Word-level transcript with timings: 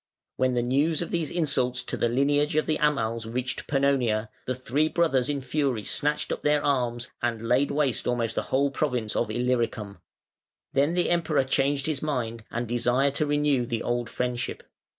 When 0.35 0.55
the 0.55 0.63
news 0.63 1.03
of 1.03 1.11
these 1.11 1.29
insults 1.29 1.83
to 1.83 1.95
the 1.95 2.09
lineage 2.09 2.55
of 2.55 2.65
the 2.65 2.79
Amals 2.79 3.27
reached 3.31 3.67
Pannonia, 3.67 4.29
the 4.45 4.55
three 4.55 4.87
brothers 4.87 5.29
in 5.29 5.41
fury 5.41 5.83
snatched 5.83 6.31
up 6.31 6.41
their 6.41 6.65
arms 6.65 7.11
and 7.21 7.47
laid 7.47 7.69
waste 7.69 8.07
almost 8.07 8.33
the 8.33 8.41
whole 8.49 8.71
province 8.71 9.15
of 9.15 9.29
Illyricum. 9.29 9.99
Then 10.73 10.95
the 10.95 11.11
Emperor 11.11 11.43
changed 11.43 11.85
his 11.85 12.01
mind, 12.01 12.43
and 12.49 12.67
desired 12.67 13.13
to 13.13 13.27
renew 13.27 13.67
the 13.67 13.83
old 13.83 14.09
friendship. 14.09 14.63